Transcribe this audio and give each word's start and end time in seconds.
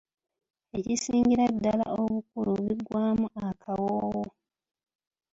Ekisingira 0.77 1.45
ddala 1.53 1.85
obukulu 2.01 2.51
biggwaamu 2.65 3.27
akawoowo. 3.47 4.23